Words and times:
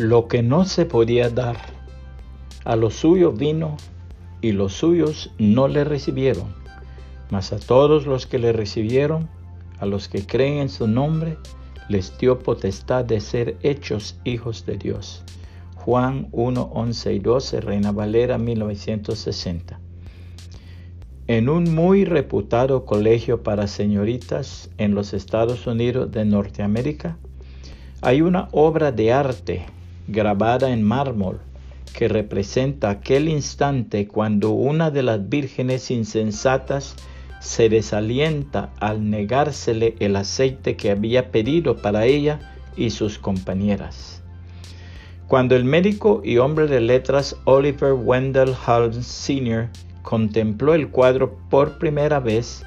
lo 0.00 0.28
que 0.28 0.42
no 0.42 0.64
se 0.64 0.86
podía 0.86 1.28
dar. 1.28 1.58
A 2.64 2.74
los 2.74 2.94
suyos 2.94 3.36
vino 3.36 3.76
y 4.40 4.52
los 4.52 4.72
suyos 4.72 5.30
no 5.36 5.68
le 5.68 5.84
recibieron. 5.84 6.54
Mas 7.28 7.52
a 7.52 7.58
todos 7.58 8.06
los 8.06 8.26
que 8.26 8.38
le 8.38 8.54
recibieron, 8.54 9.28
a 9.78 9.84
los 9.84 10.08
que 10.08 10.24
creen 10.26 10.56
en 10.56 10.70
su 10.70 10.88
nombre, 10.88 11.36
les 11.90 12.16
dio 12.16 12.38
potestad 12.38 13.04
de 13.04 13.20
ser 13.20 13.58
hechos 13.62 14.18
hijos 14.24 14.64
de 14.64 14.78
Dios. 14.78 15.22
Juan 15.74 16.28
1, 16.32 16.70
11 16.72 17.12
y 17.12 17.18
12, 17.18 17.60
Reina 17.60 17.92
Valera 17.92 18.38
1960. 18.38 19.80
En 21.26 21.50
un 21.50 21.74
muy 21.74 22.06
reputado 22.06 22.86
colegio 22.86 23.42
para 23.42 23.66
señoritas 23.66 24.70
en 24.78 24.94
los 24.94 25.12
Estados 25.12 25.66
Unidos 25.66 26.10
de 26.10 26.24
Norteamérica, 26.24 27.18
hay 28.00 28.22
una 28.22 28.48
obra 28.52 28.92
de 28.92 29.12
arte 29.12 29.66
grabada 30.10 30.70
en 30.70 30.82
mármol 30.82 31.40
que 31.92 32.08
representa 32.08 32.90
aquel 32.90 33.28
instante 33.28 34.06
cuando 34.06 34.50
una 34.50 34.90
de 34.90 35.02
las 35.02 35.28
vírgenes 35.28 35.90
insensatas 35.90 36.96
se 37.40 37.68
desalienta 37.68 38.70
al 38.80 39.08
negársele 39.08 39.96
el 39.98 40.16
aceite 40.16 40.76
que 40.76 40.90
había 40.90 41.30
pedido 41.30 41.76
para 41.76 42.04
ella 42.06 42.54
y 42.76 42.90
sus 42.90 43.18
compañeras. 43.18 44.22
Cuando 45.26 45.56
el 45.56 45.64
médico 45.64 46.22
y 46.24 46.38
hombre 46.38 46.66
de 46.66 46.80
letras 46.80 47.36
Oliver 47.44 47.92
Wendell 47.92 48.54
Holmes 48.66 49.06
Sr. 49.06 49.68
contempló 50.02 50.74
el 50.74 50.88
cuadro 50.88 51.38
por 51.48 51.78
primera 51.78 52.20
vez, 52.20 52.64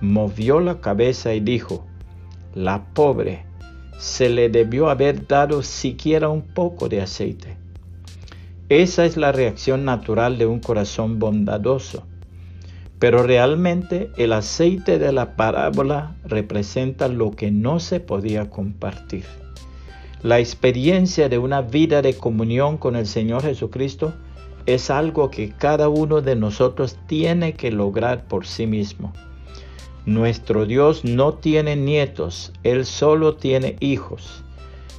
movió 0.00 0.60
la 0.60 0.80
cabeza 0.80 1.34
y 1.34 1.40
dijo, 1.40 1.84
la 2.54 2.84
pobre, 2.94 3.44
se 3.98 4.28
le 4.28 4.48
debió 4.48 4.90
haber 4.90 5.26
dado 5.26 5.62
siquiera 5.62 6.28
un 6.28 6.42
poco 6.42 6.88
de 6.88 7.00
aceite. 7.00 7.56
Esa 8.68 9.04
es 9.04 9.16
la 9.16 9.30
reacción 9.30 9.84
natural 9.84 10.38
de 10.38 10.46
un 10.46 10.60
corazón 10.60 11.18
bondadoso. 11.18 12.04
Pero 12.98 13.22
realmente 13.22 14.10
el 14.16 14.32
aceite 14.32 14.98
de 14.98 15.12
la 15.12 15.36
parábola 15.36 16.16
representa 16.24 17.08
lo 17.08 17.32
que 17.32 17.50
no 17.50 17.80
se 17.80 18.00
podía 18.00 18.48
compartir. 18.48 19.24
La 20.22 20.38
experiencia 20.38 21.28
de 21.28 21.36
una 21.36 21.60
vida 21.60 22.00
de 22.00 22.14
comunión 22.14 22.78
con 22.78 22.96
el 22.96 23.06
Señor 23.06 23.42
Jesucristo 23.42 24.14
es 24.64 24.88
algo 24.88 25.30
que 25.30 25.50
cada 25.50 25.90
uno 25.90 26.22
de 26.22 26.34
nosotros 26.34 26.96
tiene 27.06 27.52
que 27.52 27.70
lograr 27.70 28.24
por 28.24 28.46
sí 28.46 28.66
mismo. 28.66 29.12
Nuestro 30.06 30.66
Dios 30.66 31.02
no 31.06 31.32
tiene 31.32 31.76
nietos, 31.76 32.52
Él 32.62 32.84
solo 32.84 33.36
tiene 33.36 33.76
hijos. 33.80 34.44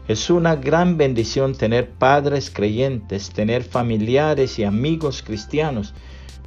Es 0.07 0.31
una 0.31 0.55
gran 0.55 0.97
bendición 0.97 1.53
tener 1.53 1.91
padres 1.91 2.49
creyentes, 2.49 3.29
tener 3.29 3.61
familiares 3.61 4.57
y 4.57 4.63
amigos 4.63 5.21
cristianos, 5.21 5.93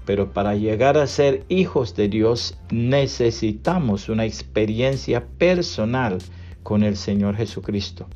pero 0.05 0.33
para 0.33 0.56
llegar 0.56 0.98
a 0.98 1.06
ser 1.06 1.45
hijos 1.48 1.95
de 1.95 2.09
Dios 2.09 2.59
necesitamos 2.73 4.09
una 4.09 4.25
experiencia 4.25 5.25
personal 5.39 6.19
con 6.65 6.83
el 6.83 6.97
Señor 6.97 7.37
Jesucristo. 7.37 8.09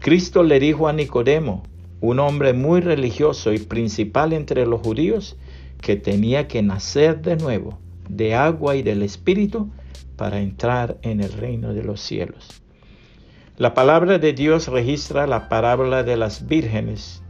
Cristo 0.00 0.42
le 0.42 0.60
dijo 0.60 0.86
a 0.86 0.92
Nicodemo, 0.92 1.62
un 2.02 2.18
hombre 2.18 2.52
muy 2.52 2.82
religioso 2.82 3.54
y 3.54 3.58
principal 3.58 4.34
entre 4.34 4.66
los 4.66 4.82
judíos, 4.82 5.38
que 5.80 5.96
tenía 5.96 6.46
que 6.46 6.62
nacer 6.62 7.22
de 7.22 7.36
nuevo 7.36 7.78
de 8.08 8.34
agua 8.34 8.76
y 8.76 8.82
del 8.82 9.02
Espíritu 9.02 9.70
para 10.16 10.40
entrar 10.40 10.98
en 11.02 11.20
el 11.20 11.32
reino 11.32 11.74
de 11.74 11.84
los 11.84 12.00
cielos. 12.00 12.62
La 13.56 13.74
palabra 13.74 14.18
de 14.18 14.32
Dios 14.32 14.68
registra 14.68 15.26
la 15.26 15.48
parábola 15.48 16.02
de 16.02 16.16
las 16.16 16.46
vírgenes. 16.46 17.22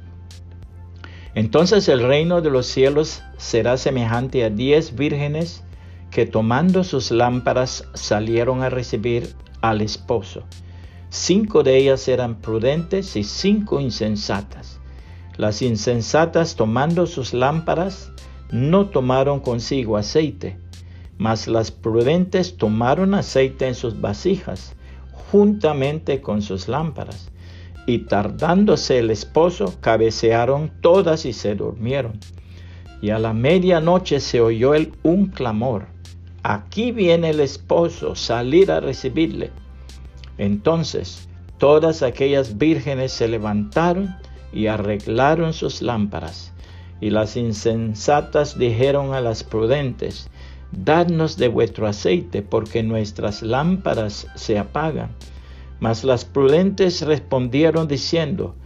Entonces 1.35 1.89
el 1.89 2.03
reino 2.03 2.41
de 2.41 2.51
los 2.51 2.67
cielos 2.67 3.23
será 3.37 3.77
semejante 3.77 4.45
a 4.45 4.51
diez 4.51 4.97
vírgenes 4.97 5.63
que 6.11 6.27
tomando 6.27 6.83
sus 6.83 7.11
lámparas 7.11 7.85
salieron 7.95 8.63
a 8.63 8.71
recibir 8.71 9.35
al 9.61 9.83
esposo. 9.83 10.45
Cinco 11.11 11.63
de 11.63 11.77
ellas 11.77 12.09
eran 12.09 12.41
prudentes 12.41 13.17
y 13.17 13.23
cinco 13.23 13.81
insensatas. 13.81 14.81
Las 15.37 15.63
insensatas 15.63 16.57
tomando 16.57 17.07
sus 17.07 17.35
lámparas 17.35 18.11
no 18.51 18.89
tomaron 18.89 19.41
consigo 19.41 19.97
aceite, 19.97 20.59
mas 21.19 21.49
las 21.49 21.71
prudentes 21.71 22.57
tomaron 22.57 23.15
aceite 23.15 23.67
en 23.67 23.75
sus 23.75 24.01
vasijas 24.01 24.77
juntamente 25.31 26.21
con 26.21 26.43
sus 26.43 26.69
lámparas. 26.69 27.31
Y 27.87 27.99
tardándose 28.01 28.99
el 28.99 29.11
esposo, 29.11 29.75
cabecearon 29.81 30.73
todas 30.81 31.25
y 31.25 31.33
se 31.33 31.55
durmieron. 31.55 32.19
Y 33.01 33.11
a 33.11 33.19
la 33.19 33.33
medianoche 33.33 34.21
se 34.21 34.41
oyó 34.41 34.75
el, 34.75 34.93
un 35.03 35.27
clamor. 35.27 35.87
Aquí 36.43 36.91
viene 36.91 37.31
el 37.31 37.41
esposo, 37.41 38.15
salir 38.15 38.71
a 38.73 38.81
recibirle. 38.81 39.51
Entonces 40.39 41.29
todas 41.59 42.03
aquellas 42.03 42.59
vírgenes 42.59 43.13
se 43.13 43.29
levantaron 43.29 44.15
y 44.53 44.67
arreglaron 44.67 45.53
sus 45.53 45.83
lámparas. 45.83 46.53
Y 47.01 47.11
las 47.11 47.37
insensatas 47.37 48.59
dijeron 48.59 49.13
a 49.13 49.21
las 49.21 49.45
prudentes, 49.45 50.31
Dadnos 50.73 51.37
de 51.37 51.49
vuestro 51.49 51.87
aceite, 51.87 52.43
porque 52.43 52.83
nuestras 52.83 53.43
lámparas 53.43 54.27
se 54.35 54.59
apagan. 54.59 55.11
Mas 55.81 56.05
las 56.05 56.25
prudentes 56.25 57.03
respondieron 57.03 57.89
diciendo, 57.89 58.57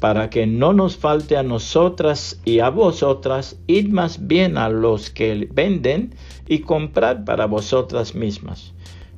para 0.00 0.28
que 0.28 0.46
no 0.46 0.72
nos 0.72 0.96
falte 0.96 1.36
a 1.36 1.42
nosotras 1.42 2.40
y 2.44 2.58
a 2.58 2.68
vosotras, 2.70 3.56
id 3.66 3.88
más 3.88 4.26
bien 4.26 4.58
a 4.58 4.68
los 4.68 5.10
que 5.10 5.48
venden 5.52 6.14
y 6.48 6.60
comprad 6.60 7.24
para 7.24 7.46
vosotras 7.46 8.14
mismas. 8.14 8.72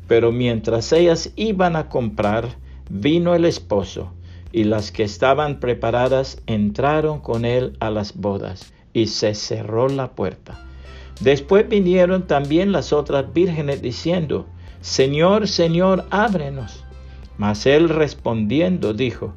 Pero 0.07 0.33
mientras 0.33 0.93
ellas 0.93 1.33
iban 1.37 1.77
a 1.77 1.89
comprar, 1.89 2.57
vino 2.89 3.35
el 3.35 3.45
esposo, 3.45 4.13
y 4.53 4.65
las 4.65 4.93
que 4.93 5.03
estaban 5.03 5.59
preparadas 5.59 6.41
entraron 6.47 7.21
con 7.21 7.45
él 7.45 7.77
a 7.81 7.91
las 7.91 8.15
bodas, 8.15 8.73
y 8.93 9.09
se 9.09 9.35
cerró 9.35 9.89
la 9.89 10.13
puerta. 10.13 10.66
Después 11.21 11.69
vinieron 11.69 12.27
también 12.27 12.73
las 12.73 12.93
otras 12.93 13.33
vírgenes 13.33 13.81
diciendo, 13.81 14.47
Señor, 14.81 15.49
Señor, 15.49 16.05
ábrenos. 16.11 16.85
Mas 17.39 17.67
él 17.67 17.89
respondiendo 17.89 18.93
dijo, 18.93 19.35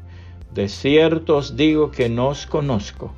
De 0.54 0.68
cierto 0.68 1.38
os 1.38 1.56
digo 1.56 1.92
que 1.92 2.10
no 2.10 2.30
os 2.30 2.46
conozco. 2.46 3.14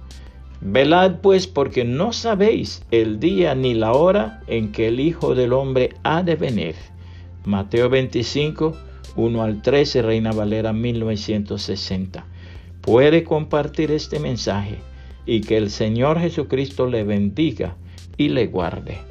Velad 0.61 1.21
pues 1.21 1.47
porque 1.47 1.83
no 1.83 2.13
sabéis 2.13 2.83
el 2.91 3.19
día 3.19 3.55
ni 3.55 3.73
la 3.73 3.93
hora 3.93 4.41
en 4.45 4.71
que 4.71 4.89
el 4.89 4.99
Hijo 4.99 5.33
del 5.33 5.53
Hombre 5.53 5.95
ha 6.03 6.21
de 6.21 6.35
venir. 6.35 6.75
Mateo 7.45 7.89
25, 7.89 8.77
1 9.15 9.43
al 9.43 9.61
13, 9.63 10.03
Reina 10.03 10.31
Valera 10.31 10.71
1960. 10.71 12.25
Puede 12.81 13.23
compartir 13.23 13.89
este 13.89 14.19
mensaje 14.19 14.77
y 15.25 15.41
que 15.41 15.57
el 15.57 15.71
Señor 15.71 16.19
Jesucristo 16.19 16.85
le 16.85 17.03
bendiga 17.03 17.75
y 18.21 18.29
le 18.29 18.45
guarde. 18.45 19.10